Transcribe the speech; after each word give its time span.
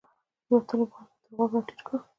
د 0.47 0.49
وتلو 0.53 0.85
په 0.91 0.95
حال 0.97 1.07
کې 1.11 1.19
یې 1.21 1.25
تر 1.25 1.31
غوږ 1.35 1.49
راټیټ 1.55 1.79
کړل. 1.87 2.01